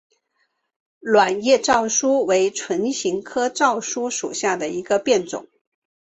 [0.99, 5.47] 卵叶糙苏为唇形科糙苏属下的一个变种。